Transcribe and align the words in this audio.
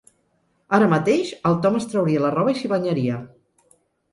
Ara 0.77 0.87
mateix 0.93 1.33
el 1.49 1.59
Tom 1.67 1.77
es 1.81 1.87
trauria 1.91 2.25
la 2.25 2.33
roba 2.37 2.57
i 2.57 2.59
s'hi 2.63 2.73
banyaria. 2.73 3.21